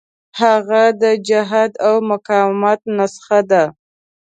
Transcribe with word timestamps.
هغه 0.41 0.83
د 1.01 1.03
جهاد 1.27 1.71
او 1.85 1.95
مقاومت 2.11 2.79
نسخه 2.97 3.39
ده. 3.51 3.63